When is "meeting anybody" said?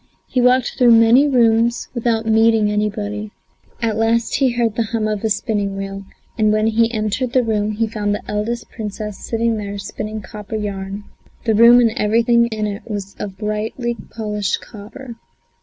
2.25-3.29